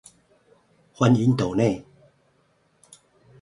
[0.95, 1.85] 歡迎抖內